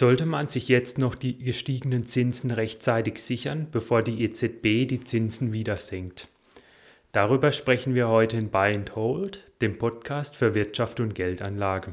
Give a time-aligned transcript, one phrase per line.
[0.00, 5.52] Sollte man sich jetzt noch die gestiegenen Zinsen rechtzeitig sichern, bevor die EZB die Zinsen
[5.52, 6.28] wieder senkt?
[7.12, 11.92] Darüber sprechen wir heute in Buy and Hold, dem Podcast für Wirtschaft und Geldanlage.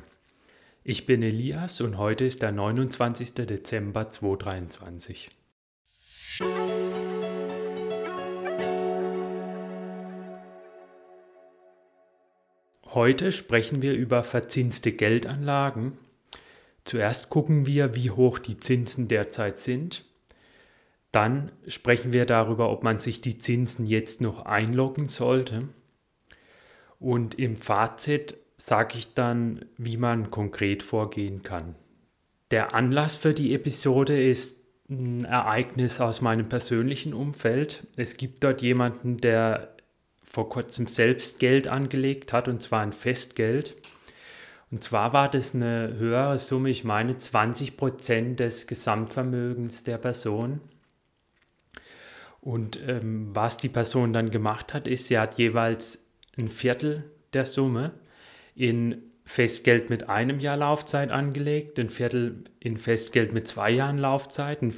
[0.86, 3.34] Ich bin Elias und heute ist der 29.
[3.34, 5.30] Dezember 2023.
[12.86, 15.98] Heute sprechen wir über verzinste Geldanlagen.
[16.88, 20.04] Zuerst gucken wir, wie hoch die Zinsen derzeit sind
[21.12, 25.64] dann sprechen wir darüber, ob man sich die Zinsen jetzt noch einloggen sollte.
[27.00, 31.76] Und im Fazit sage ich dann, wie man konkret vorgehen kann.
[32.52, 37.88] Der Anlass für die Episode ist ein Ereignis aus meinem persönlichen Umfeld.
[37.96, 39.76] Es gibt dort jemanden, der
[40.24, 43.76] vor kurzem selbst Geld angelegt hat, und zwar ein Festgeld.
[44.70, 50.60] Und zwar war das eine höhere Summe, ich meine 20 Prozent des Gesamtvermögens der Person.
[52.42, 56.06] Und ähm, was die Person dann gemacht hat, ist, sie hat jeweils
[56.38, 57.94] ein Viertel der Summe
[58.56, 64.62] in Festgeld mit einem Jahr Laufzeit angelegt, ein Viertel in Festgeld mit zwei Jahren Laufzeit,
[64.62, 64.74] ein,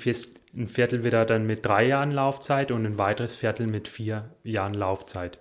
[0.56, 4.74] ein Viertel wieder dann mit drei Jahren Laufzeit und ein weiteres Viertel mit vier Jahren
[4.74, 5.40] Laufzeit.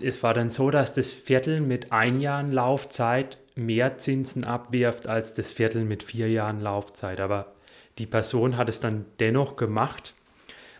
[0.00, 5.34] Es war dann so, dass das Viertel mit ein Jahr Laufzeit mehr Zinsen abwirft als
[5.34, 7.20] das Viertel mit vier Jahren Laufzeit.
[7.20, 7.54] Aber
[7.98, 10.14] die Person hat es dann dennoch gemacht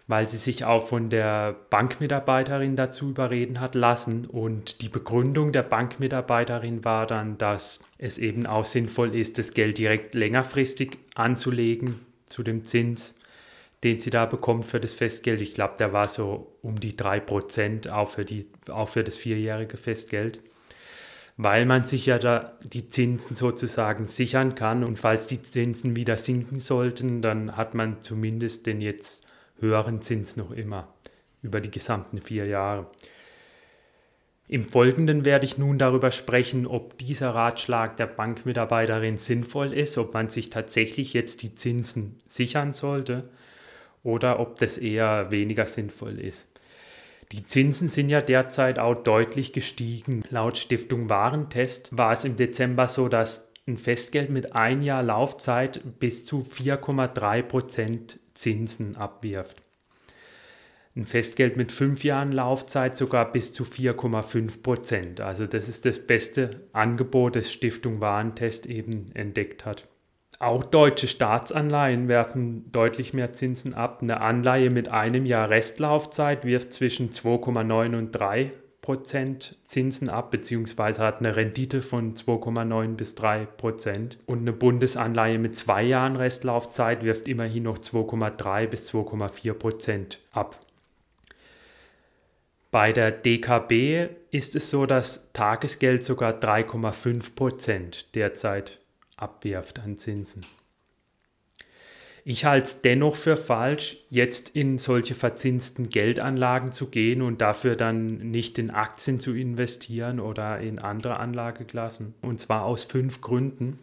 [0.08, 4.24] weil sie sich auch von der Bankmitarbeiterin dazu überreden hat lassen.
[4.24, 9.76] Und die Begründung der Bankmitarbeiterin war dann, dass es eben auch sinnvoll ist, das Geld
[9.76, 13.17] direkt längerfristig anzulegen zu dem Zins,
[13.84, 15.40] den sie da bekommt für das Festgeld.
[15.40, 19.76] Ich glaube, der war so um die 3% auch für, die, auch für das vierjährige
[19.76, 20.40] Festgeld
[21.38, 26.16] weil man sich ja da die Zinsen sozusagen sichern kann und falls die Zinsen wieder
[26.16, 29.24] sinken sollten, dann hat man zumindest den jetzt
[29.60, 30.92] höheren Zins noch immer
[31.40, 32.90] über die gesamten vier Jahre.
[34.48, 40.14] Im Folgenden werde ich nun darüber sprechen, ob dieser Ratschlag der Bankmitarbeiterin sinnvoll ist, ob
[40.14, 43.28] man sich tatsächlich jetzt die Zinsen sichern sollte
[44.08, 46.48] oder ob das eher weniger sinnvoll ist.
[47.30, 50.22] Die Zinsen sind ja derzeit auch deutlich gestiegen.
[50.30, 55.82] Laut Stiftung Warentest war es im Dezember so, dass ein Festgeld mit ein Jahr Laufzeit
[56.00, 59.60] bis zu 4,3 Prozent Zinsen abwirft.
[60.96, 65.20] Ein Festgeld mit fünf Jahren Laufzeit sogar bis zu 4,5 Prozent.
[65.20, 69.86] Also das ist das beste Angebot, das Stiftung Warentest eben entdeckt hat.
[70.40, 73.98] Auch deutsche Staatsanleihen werfen deutlich mehr Zinsen ab.
[74.02, 81.02] Eine Anleihe mit einem Jahr Restlaufzeit wirft zwischen 2,9 und 3 Prozent Zinsen ab, beziehungsweise
[81.02, 84.16] hat eine Rendite von 2,9 bis 3 Prozent.
[84.26, 90.60] Und eine Bundesanleihe mit zwei Jahren Restlaufzeit wirft immerhin noch 2,3 bis 2,4 Prozent ab.
[92.70, 98.78] Bei der DKB ist es so, dass Tagesgeld sogar 3,5 Prozent derzeit
[99.18, 100.44] abwirft an Zinsen.
[102.24, 107.74] Ich halte es dennoch für falsch, jetzt in solche verzinsten Geldanlagen zu gehen und dafür
[107.74, 112.12] dann nicht in Aktien zu investieren oder in andere Anlageklassen.
[112.20, 113.78] Und zwar aus fünf Gründen.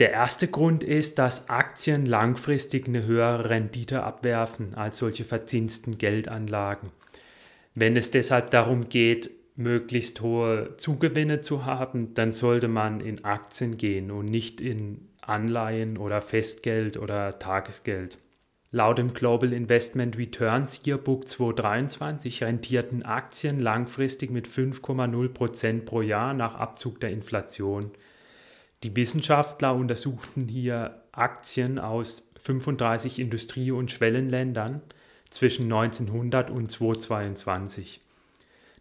[0.00, 6.90] Der erste Grund ist, dass Aktien langfristig eine höhere Rendite abwerfen als solche verzinsten Geldanlagen.
[7.74, 13.76] Wenn es deshalb darum geht, möglichst hohe Zugewinne zu haben, dann sollte man in Aktien
[13.76, 18.18] gehen und nicht in Anleihen oder Festgeld oder Tagesgeld.
[18.70, 26.54] Laut dem Global Investment Returns Yearbook 2023 rentierten Aktien langfristig mit 5,0% pro Jahr nach
[26.54, 27.90] Abzug der Inflation.
[28.84, 34.82] Die Wissenschaftler untersuchten hier Aktien aus 35 Industrie- und Schwellenländern
[35.30, 38.00] zwischen 1900 und 2022.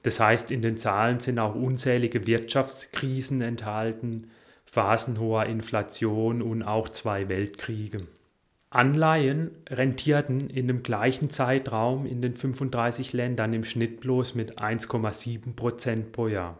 [0.03, 4.31] Das heißt, in den Zahlen sind auch unzählige Wirtschaftskrisen enthalten,
[4.65, 8.07] Phasen hoher Inflation und auch zwei Weltkriege.
[8.69, 15.55] Anleihen rentierten in dem gleichen Zeitraum in den 35 Ländern im Schnitt bloß mit 1,7
[15.55, 16.59] Prozent pro Jahr.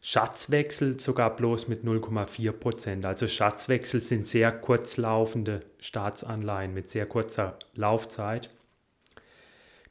[0.00, 3.04] Schatzwechsel sogar bloß mit 0,4 Prozent.
[3.04, 8.50] Also Schatzwechsel sind sehr kurzlaufende Staatsanleihen mit sehr kurzer Laufzeit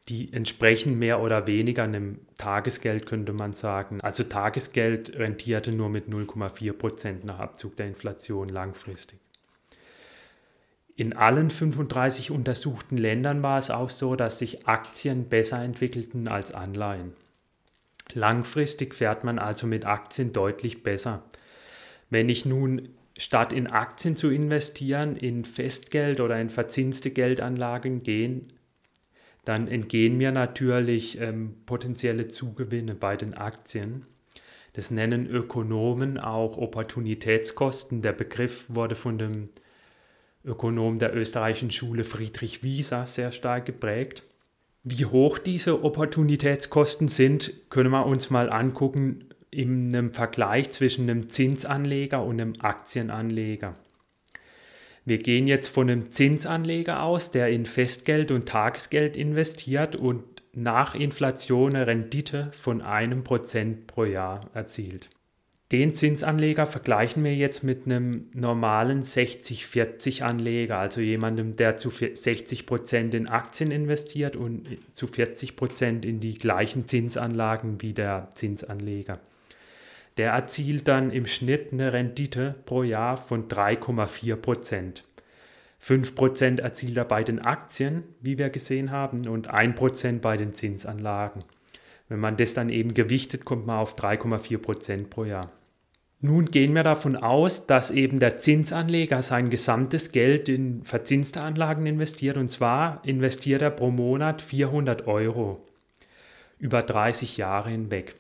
[0.10, 4.02] die entsprechen mehr oder weniger einem Tagesgeld, könnte man sagen.
[4.02, 9.20] Also Tagesgeld rentierte nur mit 0,4 Prozent nach Abzug der Inflation langfristig.
[10.96, 16.52] In allen 35 untersuchten Ländern war es auch so, dass sich Aktien besser entwickelten als
[16.52, 17.14] Anleihen.
[18.14, 21.24] Langfristig fährt man also mit Aktien deutlich besser.
[22.10, 28.52] Wenn ich nun statt in Aktien zu investieren, in Festgeld oder in verzinste Geldanlagen gehen,
[29.46, 34.06] dann entgehen mir natürlich ähm, potenzielle Zugewinne bei den Aktien.
[34.74, 38.02] Das nennen Ökonomen auch Opportunitätskosten.
[38.02, 39.50] Der Begriff wurde von dem
[40.46, 44.24] Ökonom der österreichischen Schule Friedrich Wieser sehr stark geprägt.
[44.84, 51.30] Wie hoch diese Opportunitätskosten sind, können wir uns mal angucken in einem Vergleich zwischen einem
[51.30, 53.76] Zinsanleger und einem Aktienanleger.
[55.04, 60.96] Wir gehen jetzt von einem Zinsanleger aus, der in Festgeld und Tagesgeld investiert und nach
[60.96, 65.10] Inflation eine Rendite von einem Prozent pro Jahr erzielt.
[65.72, 73.14] Den Zinsanleger vergleichen wir jetzt mit einem normalen 60-40-Anleger, also jemandem, der zu 60 Prozent
[73.14, 79.20] in Aktien investiert und zu 40 Prozent in die gleichen Zinsanlagen wie der Zinsanleger.
[80.18, 85.06] Der erzielt dann im Schnitt eine Rendite pro Jahr von 3,4 Prozent.
[85.80, 90.38] 5 Prozent erzielt er bei den Aktien, wie wir gesehen haben, und 1 Prozent bei
[90.38, 91.44] den Zinsanlagen.
[92.08, 95.52] Wenn man das dann eben gewichtet, kommt man auf 3,4 Prozent pro Jahr.
[96.24, 101.88] Nun gehen wir davon aus, dass eben der Zinsanleger sein gesamtes Geld in verzinste Anlagen
[101.88, 105.66] investiert und zwar investiert er pro Monat 400 Euro
[106.60, 108.18] über 30 Jahre hinweg.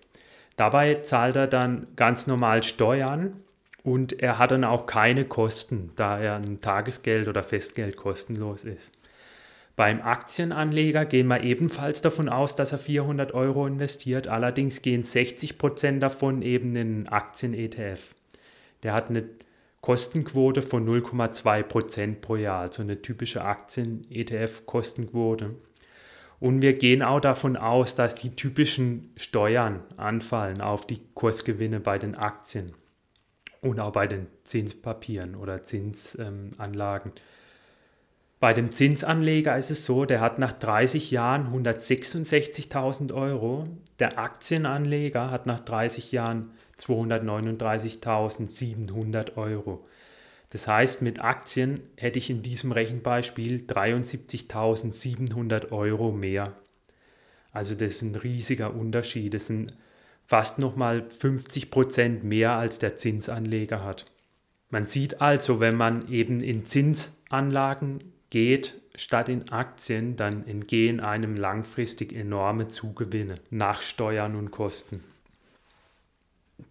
[0.61, 3.41] Dabei zahlt er dann ganz normal Steuern
[3.83, 8.91] und er hat dann auch keine Kosten, da er ein Tagesgeld oder Festgeld kostenlos ist.
[9.75, 14.27] Beim Aktienanleger gehen wir ebenfalls davon aus, dass er 400 Euro investiert.
[14.27, 18.13] Allerdings gehen 60 Prozent davon eben in Aktien-ETF.
[18.83, 19.23] Der hat eine
[19.81, 25.55] Kostenquote von 0,2 Prozent pro Jahr, also eine typische Aktien-ETF-Kostenquote.
[26.41, 31.99] Und wir gehen auch davon aus, dass die typischen Steuern anfallen auf die Kursgewinne bei
[31.99, 32.73] den Aktien
[33.61, 37.11] und auch bei den Zinspapieren oder Zinsanlagen.
[38.39, 43.65] Bei dem Zinsanleger ist es so, der hat nach 30 Jahren 166.000 Euro.
[43.99, 46.49] Der Aktienanleger hat nach 30 Jahren
[46.79, 49.83] 239.700 Euro.
[50.51, 56.53] Das heißt, mit Aktien hätte ich in diesem Rechenbeispiel 73.700 Euro mehr.
[57.51, 59.33] Also das ist ein riesiger Unterschied.
[59.33, 59.75] Das sind
[60.27, 64.05] fast nochmal 50 Prozent mehr als der Zinsanleger hat.
[64.69, 71.35] Man sieht also, wenn man eben in Zinsanlagen geht statt in Aktien, dann entgehen einem
[71.35, 75.03] langfristig enorme Zugewinne nach Steuern und Kosten.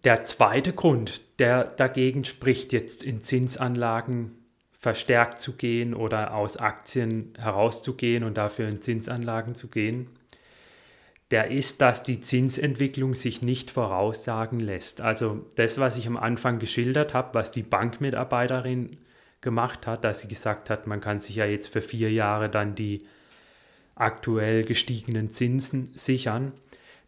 [0.03, 4.31] Der zweite Grund, der dagegen spricht, jetzt in Zinsanlagen
[4.79, 10.07] verstärkt zu gehen oder aus Aktien herauszugehen und dafür in Zinsanlagen zu gehen,
[11.29, 14.99] der ist, dass die Zinsentwicklung sich nicht voraussagen lässt.
[15.01, 18.97] Also das, was ich am Anfang geschildert habe, was die Bankmitarbeiterin
[19.39, 22.75] gemacht hat, dass sie gesagt hat, man kann sich ja jetzt für vier Jahre dann
[22.75, 23.03] die
[23.95, 26.53] aktuell gestiegenen Zinsen sichern.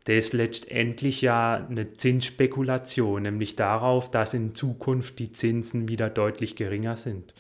[0.05, 6.55] Das ist letztendlich ja eine Zinsspekulation, nämlich darauf, dass in Zukunft die Zinsen wieder deutlich
[6.55, 7.33] geringer sind.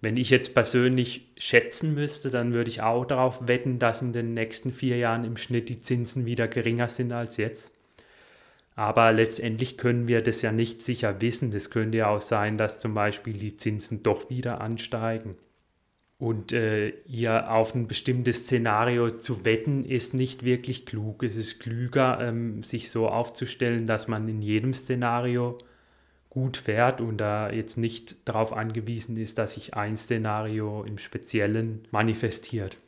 [0.00, 4.34] Wenn ich jetzt persönlich schätzen müsste, dann würde ich auch darauf wetten, dass in den
[4.34, 7.72] nächsten vier Jahren im Schnitt die Zinsen wieder geringer sind als jetzt.
[8.76, 11.50] Aber letztendlich können wir das ja nicht sicher wissen.
[11.50, 15.36] Das könnte ja auch sein, dass zum Beispiel die Zinsen doch wieder ansteigen.
[16.18, 21.22] Und äh, ihr auf ein bestimmtes Szenario zu wetten, ist nicht wirklich klug.
[21.22, 25.58] Es ist klüger, ähm, sich so aufzustellen, dass man in jedem Szenario
[26.30, 31.86] gut fährt und da jetzt nicht darauf angewiesen ist, dass sich ein Szenario im Speziellen
[31.90, 32.78] manifestiert.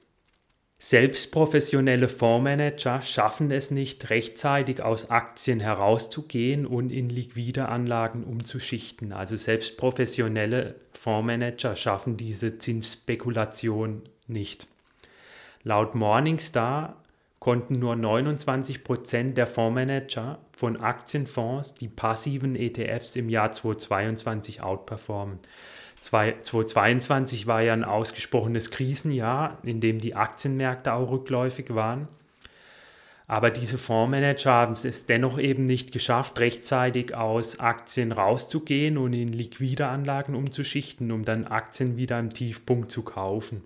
[0.81, 9.13] Selbst professionelle Fondsmanager schaffen es nicht, rechtzeitig aus Aktien herauszugehen und in liquide Anlagen umzuschichten.
[9.13, 14.69] Also selbst professionelle Fondsmanager schaffen diese Zinsspekulation nicht.
[15.65, 17.03] Laut Morningstar
[17.41, 25.41] konnten nur 29 Prozent der Fondsmanager von Aktienfonds die passiven ETFs im Jahr 2022 outperformen.
[26.01, 32.09] 2022 war ja ein ausgesprochenes Krisenjahr, in dem die Aktienmärkte auch rückläufig waren.
[33.27, 39.35] Aber diese Fondsmanager haben es dennoch eben nicht geschafft, rechtzeitig aus Aktien rauszugehen und in
[39.35, 43.63] liquide Anlagen umzuschichten, um dann Aktien wieder im Tiefpunkt zu kaufen.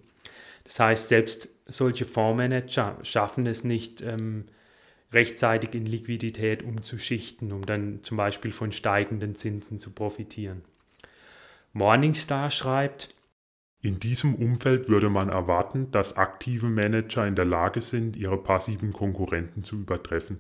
[0.65, 4.47] Das heißt, selbst solche Fondsmanager schaffen es nicht, ähm,
[5.13, 10.63] rechtzeitig in Liquidität umzuschichten, um dann zum Beispiel von steigenden Zinsen zu profitieren.
[11.75, 13.15] Morningstar schreibt,
[13.81, 18.93] in diesem Umfeld würde man erwarten, dass aktive Manager in der Lage sind, ihre passiven
[18.93, 20.39] Konkurrenten zu übertreffen.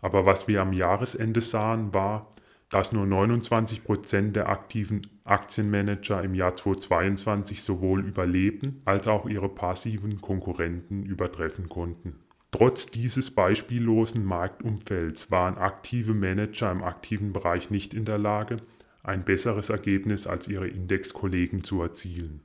[0.00, 2.30] Aber was wir am Jahresende sahen, war,
[2.70, 9.48] dass nur 29 Prozent der aktiven Aktienmanager im Jahr 2022 sowohl überleben als auch ihre
[9.48, 12.16] passiven Konkurrenten übertreffen konnten.
[12.50, 18.58] Trotz dieses beispiellosen Marktumfelds waren aktive Manager im aktiven Bereich nicht in der Lage,
[19.04, 22.40] ein besseres Ergebnis als ihre Indexkollegen zu erzielen.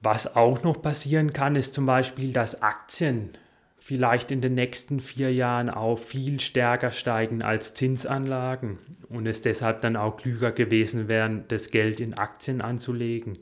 [0.00, 3.30] Was auch noch passieren kann, ist zum Beispiel, dass Aktien
[3.78, 9.80] vielleicht in den nächsten vier Jahren auch viel stärker steigen als Zinsanlagen und es deshalb
[9.82, 13.38] dann auch klüger gewesen wäre, das Geld in Aktien anzulegen.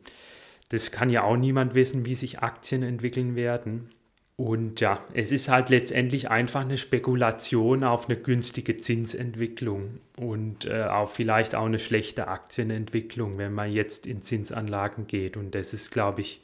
[0.70, 3.90] Das kann ja auch niemand wissen, wie sich Aktien entwickeln werden.
[4.36, 10.84] Und ja, es ist halt letztendlich einfach eine Spekulation auf eine günstige Zinsentwicklung und äh,
[10.84, 15.36] auch vielleicht auch eine schlechte Aktienentwicklung, wenn man jetzt in Zinsanlagen geht.
[15.36, 16.40] Und das ist, glaube ich,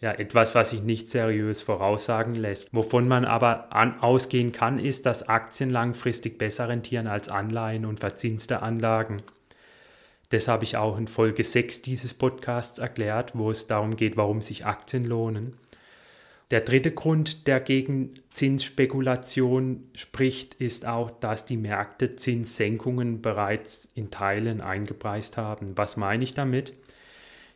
[0.00, 2.74] ja, etwas, was sich nicht seriös voraussagen lässt.
[2.74, 8.00] Wovon man aber an, ausgehen kann, ist, dass Aktien langfristig besser rentieren als Anleihen und
[8.00, 9.22] verzinste Anlagen.
[10.30, 14.42] Das habe ich auch in Folge 6 dieses Podcasts erklärt, wo es darum geht, warum
[14.42, 15.54] sich Aktien lohnen.
[16.50, 24.10] Der dritte Grund, der gegen Zinsspekulation spricht, ist auch, dass die Märkte Zinssenkungen bereits in
[24.10, 25.76] Teilen eingepreist haben.
[25.76, 26.72] Was meine ich damit?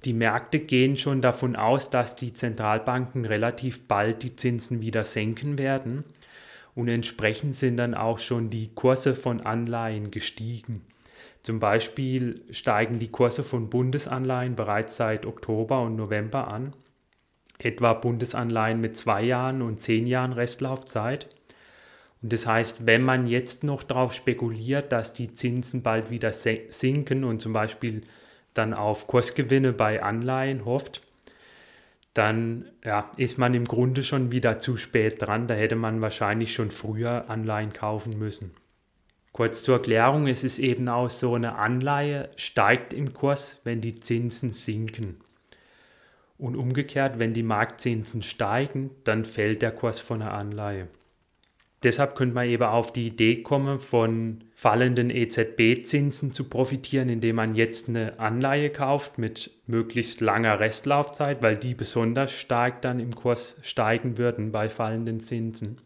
[0.04, 5.58] Die Märkte gehen schon davon aus, dass die Zentralbanken relativ bald die Zinsen wieder senken
[5.58, 6.04] werden
[6.74, 10.82] und entsprechend sind dann auch schon die Kurse von Anleihen gestiegen.
[11.42, 16.74] Zum Beispiel steigen die Kurse von Bundesanleihen bereits seit Oktober und November an,
[17.58, 21.28] etwa Bundesanleihen mit zwei Jahren und zehn Jahren Restlaufzeit.
[22.22, 27.24] Und das heißt, wenn man jetzt noch darauf spekuliert, dass die Zinsen bald wieder sinken
[27.24, 28.02] und zum Beispiel
[28.54, 31.02] dann auf Kursgewinne bei Anleihen hofft,
[32.14, 35.48] dann ja, ist man im Grunde schon wieder zu spät dran.
[35.48, 38.54] Da hätte man wahrscheinlich schon früher Anleihen kaufen müssen.
[39.32, 43.96] Kurz zur Erklärung, es ist eben auch so, eine Anleihe steigt im Kurs, wenn die
[43.96, 45.16] Zinsen sinken.
[46.36, 50.88] Und umgekehrt, wenn die Marktzinsen steigen, dann fällt der Kurs von der Anleihe.
[51.84, 57.54] Deshalb könnte man eben auf die Idee kommen, von fallenden EZB-Zinsen zu profitieren, indem man
[57.54, 63.56] jetzt eine Anleihe kauft mit möglichst langer Restlaufzeit, weil die besonders stark dann im Kurs
[63.60, 65.76] steigen würden bei fallenden Zinsen.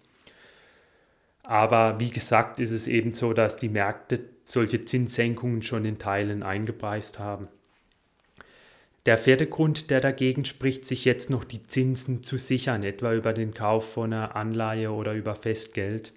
[1.42, 6.44] Aber wie gesagt, ist es eben so, dass die Märkte solche Zinssenkungen schon in Teilen
[6.44, 7.48] eingepreist haben.
[9.06, 13.32] Der vierte Grund, der dagegen spricht, sich jetzt noch die Zinsen zu sichern, etwa über
[13.32, 16.12] den Kauf von einer Anleihe oder über Festgeld,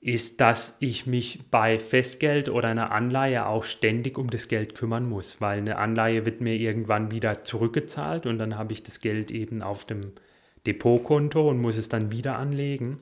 [0.00, 5.08] ist, dass ich mich bei Festgeld oder einer Anleihe auch ständig um das Geld kümmern
[5.08, 9.30] muss, weil eine Anleihe wird mir irgendwann wieder zurückgezahlt und dann habe ich das Geld
[9.30, 10.12] eben auf dem
[10.66, 13.00] Depotkonto und muss es dann wieder anlegen.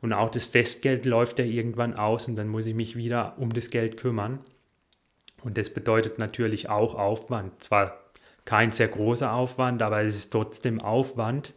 [0.00, 3.52] Und auch das Festgeld läuft ja irgendwann aus und dann muss ich mich wieder um
[3.52, 4.38] das Geld kümmern.
[5.42, 7.62] Und das bedeutet natürlich auch Aufwand.
[7.62, 8.03] Zwar
[8.44, 11.54] kein sehr großer Aufwand, aber es ist trotzdem Aufwand.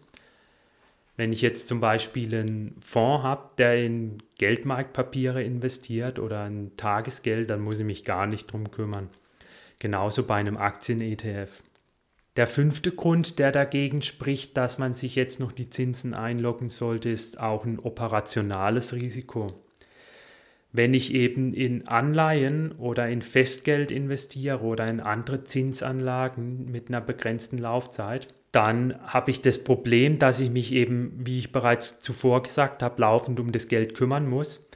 [1.18, 7.50] Wenn ich jetzt zum Beispiel einen Fonds habe, der in Geldmarktpapiere investiert oder ein Tagesgeld,
[7.50, 9.10] dann muss ich mich gar nicht drum kümmern.
[9.80, 11.64] Genauso bei einem Aktien-ETF.
[12.36, 17.10] Der fünfte Grund, der dagegen spricht, dass man sich jetzt noch die Zinsen einloggen sollte,
[17.10, 19.56] ist auch ein operationales Risiko.
[20.72, 27.02] Wenn ich eben in Anleihen oder in Festgeld investiere oder in andere Zinsanlagen mit einer
[27.02, 32.44] begrenzten Laufzeit, dann habe ich das Problem, dass ich mich eben, wie ich bereits zuvor
[32.44, 34.70] gesagt habe, laufend um das Geld kümmern muss.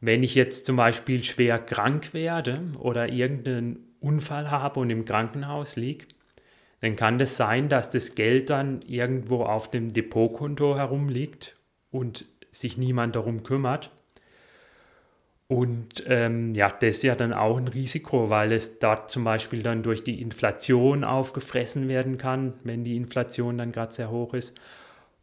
[0.00, 5.76] Wenn ich jetzt zum Beispiel schwer krank werde oder irgendeinen Unfall habe und im Krankenhaus
[5.76, 6.06] liege,
[6.80, 11.56] dann kann das sein, dass das Geld dann irgendwo auf dem Depotkonto herumliegt
[11.90, 13.90] und sich niemand darum kümmert.
[15.46, 19.62] Und ähm, ja, das ist ja dann auch ein Risiko, weil es dort zum Beispiel
[19.62, 24.58] dann durch die Inflation aufgefressen werden kann, wenn die Inflation dann gerade sehr hoch ist.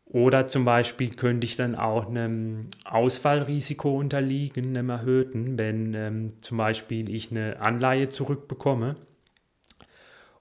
[0.06, 6.58] Oder zum Beispiel könnte ich dann auch einem Ausfallrisiko unterliegen, einem erhöhten, wenn ähm, zum
[6.58, 8.98] Beispiel ich eine Anleihe zurückbekomme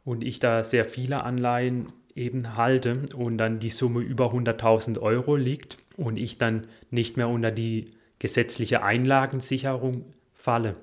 [0.05, 5.37] und ich da sehr viele Anleihen eben halte und dann die Summe über 100.000 Euro
[5.37, 10.77] liegt und ich dann nicht mehr unter die gesetzliche Einlagensicherung falle.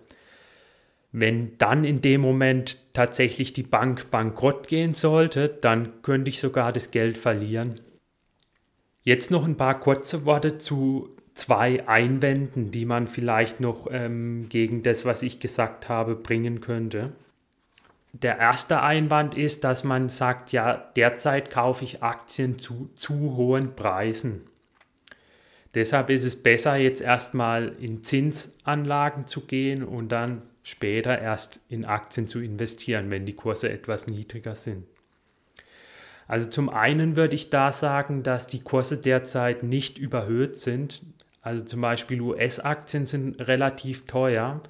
[1.13, 6.73] Wenn dann in dem Moment tatsächlich die Bank bankrott gehen sollte, dann könnte ich sogar
[6.73, 7.79] das Geld verlieren.
[9.03, 14.83] Jetzt noch ein paar kurze Worte zu zwei Einwänden, die man vielleicht noch ähm, gegen
[14.83, 17.13] das, was ich gesagt habe, bringen könnte.
[18.11, 23.75] Der erste Einwand ist, dass man sagt, ja, derzeit kaufe ich Aktien zu zu hohen
[23.75, 24.41] Preisen.
[25.77, 31.85] Deshalb ist es besser, jetzt erstmal in Zinsanlagen zu gehen und dann später erst in
[31.85, 34.87] Aktien zu investieren, wenn die Kurse etwas niedriger sind.
[36.27, 41.03] Also zum einen würde ich da sagen, dass die Kurse derzeit nicht überhöht sind.
[41.43, 44.61] Also zum Beispiel US-Aktien sind relativ teuer,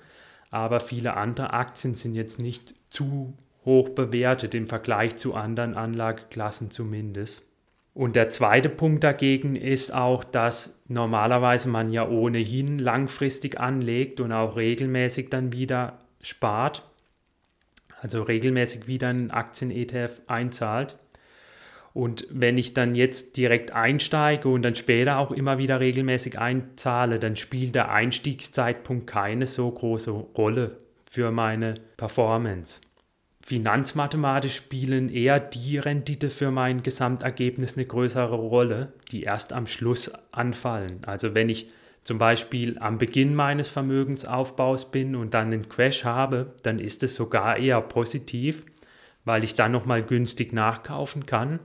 [0.51, 3.33] aber viele andere Aktien sind jetzt nicht zu
[3.63, 7.46] hoch bewertet im Vergleich zu anderen Anlageklassen zumindest.
[7.97, 14.31] Und der zweite Punkt dagegen ist auch, dass normalerweise man ja ohnehin langfristig anlegt und
[14.31, 16.83] auch regelmäßig dann wieder spart,
[17.99, 20.99] also regelmäßig wieder einen Aktien-ETF einzahlt.
[21.95, 27.17] Und wenn ich dann jetzt direkt einsteige und dann später auch immer wieder regelmäßig einzahle,
[27.17, 30.77] dann spielt der Einstiegszeitpunkt keine so große Rolle
[31.09, 32.81] für meine Performance.
[33.47, 40.11] Finanzmathematisch spielen eher die Rendite für mein Gesamtergebnis eine größere Rolle, die erst am Schluss
[40.33, 40.99] anfallen.
[41.05, 41.69] Also wenn ich
[42.03, 47.15] zum Beispiel am Beginn meines Vermögensaufbaus bin und dann einen Crash habe, dann ist es
[47.15, 48.65] sogar eher positiv,
[49.23, 51.61] weil ich dann nochmal günstig nachkaufen kann.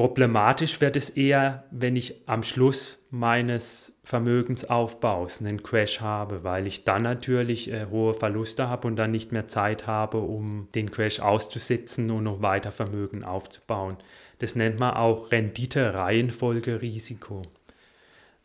[0.00, 6.84] Problematisch wird es eher, wenn ich am Schluss meines Vermögensaufbaus einen Crash habe, weil ich
[6.84, 11.20] dann natürlich äh, hohe Verluste habe und dann nicht mehr Zeit habe, um den Crash
[11.20, 13.98] auszusitzen und noch weiter Vermögen aufzubauen.
[14.38, 17.42] Das nennt man auch Rendite-Reihenfolge-Risiko.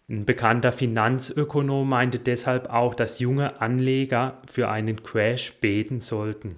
[0.09, 6.57] Ein bekannter Finanzökonom meinte deshalb auch, dass junge Anleger für einen Crash beten sollten.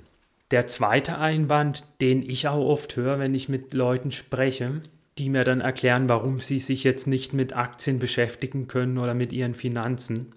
[0.51, 4.81] Der zweite Einwand, den ich auch oft höre, wenn ich mit Leuten spreche,
[5.17, 9.33] die mir dann erklären, warum sie sich jetzt nicht mit Aktien beschäftigen können oder mit
[9.33, 10.33] ihren Finanzen,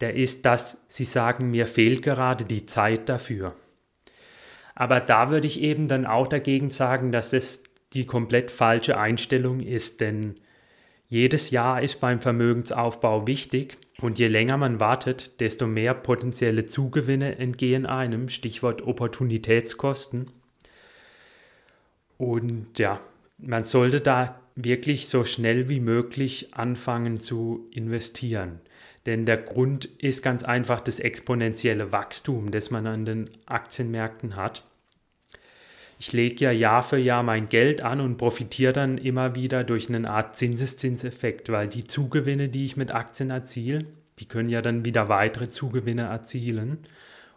[0.00, 3.54] der ist, dass sie sagen, mir fehlt gerade die Zeit dafür.
[4.74, 9.60] Aber da würde ich eben dann auch dagegen sagen, dass es die komplett falsche Einstellung
[9.60, 10.36] ist, denn
[11.08, 17.38] jedes Jahr ist beim Vermögensaufbau wichtig und je länger man wartet, desto mehr potenzielle Zugewinne
[17.38, 20.30] entgehen einem, Stichwort Opportunitätskosten.
[22.18, 23.00] Und ja,
[23.38, 28.60] man sollte da wirklich so schnell wie möglich anfangen zu investieren.
[29.06, 34.64] Denn der Grund ist ganz einfach das exponentielle Wachstum, das man an den Aktienmärkten hat.
[35.98, 39.88] Ich lege ja Jahr für Jahr mein Geld an und profitiere dann immer wieder durch
[39.88, 43.84] eine Art Zinseszinseffekt, weil die Zugewinne, die ich mit Aktien erziele,
[44.18, 46.78] die können ja dann wieder weitere Zugewinne erzielen.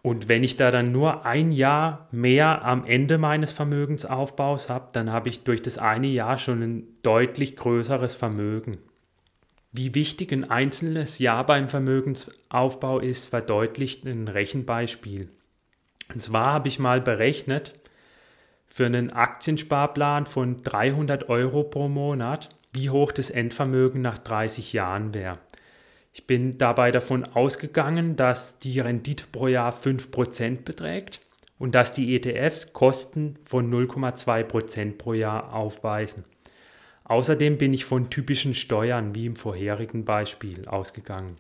[0.01, 5.11] Und wenn ich da dann nur ein Jahr mehr am Ende meines Vermögensaufbaus habe, dann
[5.11, 8.79] habe ich durch das eine Jahr schon ein deutlich größeres Vermögen.
[9.71, 15.29] Wie wichtig ein einzelnes Jahr beim Vermögensaufbau ist, verdeutlicht ein Rechenbeispiel.
[16.13, 17.73] Und zwar habe ich mal berechnet,
[18.67, 25.13] für einen Aktiensparplan von 300 Euro pro Monat, wie hoch das Endvermögen nach 30 Jahren
[25.13, 25.37] wäre.
[26.13, 31.21] Ich bin dabei davon ausgegangen, dass die Rendite pro Jahr 5% beträgt
[31.57, 36.23] und dass die ETFs Kosten von 0,2% pro Jahr aufweisen.
[37.05, 41.37] Außerdem bin ich von typischen Steuern wie im vorherigen Beispiel ausgegangen.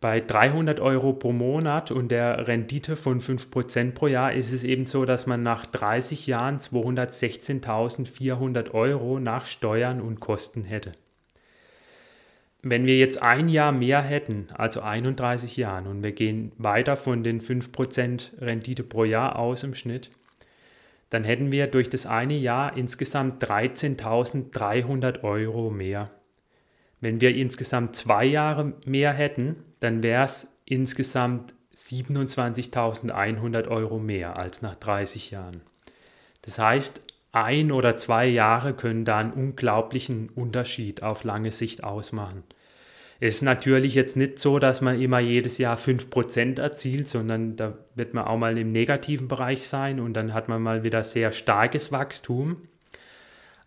[0.00, 4.86] Bei 300 Euro pro Monat und der Rendite von 5% pro Jahr ist es eben
[4.86, 10.90] so, dass man nach 30 Jahren 216.400 Euro nach Steuern und Kosten hätte.
[12.62, 17.24] Wenn wir jetzt ein Jahr mehr hätten, also 31 Jahren, und wir gehen weiter von
[17.24, 20.10] den 5% Rendite pro Jahr aus im Schnitt,
[21.08, 26.10] dann hätten wir durch das eine Jahr insgesamt 13.300 Euro mehr.
[27.00, 34.60] Wenn wir insgesamt zwei Jahre mehr hätten, dann wäre es insgesamt 27.100 Euro mehr als
[34.60, 35.62] nach 30 Jahren.
[36.42, 42.42] Das heißt, ein oder zwei Jahre können da einen unglaublichen Unterschied auf lange Sicht ausmachen.
[43.22, 47.74] Es ist natürlich jetzt nicht so, dass man immer jedes Jahr 5% erzielt, sondern da
[47.94, 51.30] wird man auch mal im negativen Bereich sein und dann hat man mal wieder sehr
[51.30, 52.62] starkes Wachstum.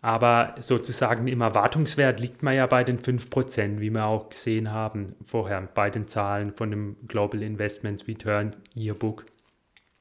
[0.02, 5.14] Aber sozusagen im Erwartungswert liegt man ja bei den 5%, wie wir auch gesehen haben
[5.24, 9.24] vorher bei den Zahlen von dem Global Investments Return Yearbook.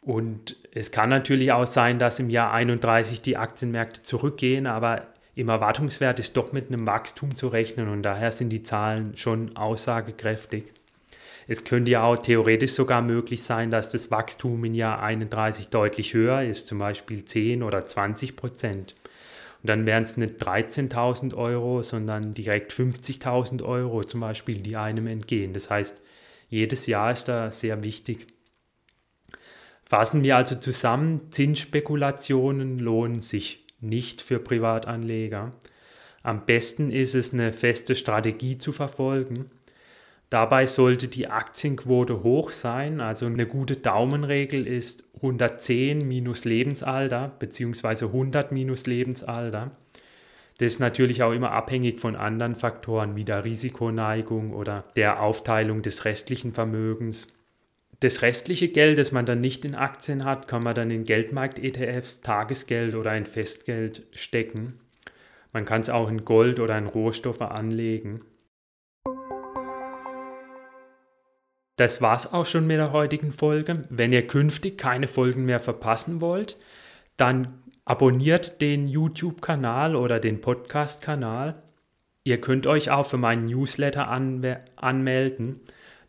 [0.05, 5.49] Und es kann natürlich auch sein, dass im Jahr 31 die Aktienmärkte zurückgehen, aber im
[5.49, 10.65] Erwartungswert ist doch mit einem Wachstum zu rechnen und daher sind die Zahlen schon aussagekräftig.
[11.47, 16.13] Es könnte ja auch theoretisch sogar möglich sein, dass das Wachstum im Jahr 31 deutlich
[16.13, 18.95] höher ist, zum Beispiel 10 oder 20 Prozent.
[19.61, 25.07] Und dann wären es nicht 13.000 Euro, sondern direkt 50.000 Euro zum Beispiel, die einem
[25.07, 25.53] entgehen.
[25.53, 26.01] Das heißt,
[26.49, 28.27] jedes Jahr ist da sehr wichtig.
[29.93, 35.51] Fassen wir also zusammen, Zinsspekulationen lohnen sich nicht für Privatanleger.
[36.23, 39.51] Am besten ist es, eine feste Strategie zu verfolgen.
[40.31, 48.05] Dabei sollte die Aktienquote hoch sein, also eine gute Daumenregel ist 110 minus Lebensalter bzw.
[48.05, 49.77] 100 minus Lebensalter.
[50.57, 55.83] Das ist natürlich auch immer abhängig von anderen Faktoren wie der Risikoneigung oder der Aufteilung
[55.83, 57.32] des restlichen Vermögens.
[58.03, 62.19] Das restliche Geld, das man dann nicht in Aktien hat, kann man dann in Geldmarkt-ETFs,
[62.19, 64.73] Tagesgeld oder in Festgeld stecken.
[65.53, 68.25] Man kann es auch in Gold oder in Rohstoffe anlegen.
[71.77, 73.85] Das war's auch schon mit der heutigen Folge.
[73.89, 76.57] Wenn ihr künftig keine Folgen mehr verpassen wollt,
[77.15, 81.63] dann abonniert den YouTube-Kanal oder den Podcast-Kanal.
[82.25, 85.61] Ihr könnt euch auch für meinen Newsletter anmelden.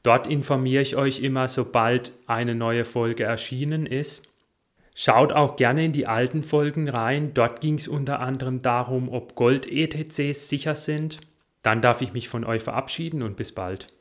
[0.05, 4.23] Dort informiere ich euch immer, sobald eine neue Folge erschienen ist.
[4.95, 7.33] Schaut auch gerne in die alten Folgen rein.
[7.35, 11.19] Dort ging es unter anderem darum, ob Gold-ETCs sicher sind.
[11.63, 13.95] Dann darf ich mich von euch verabschieden und bis bald.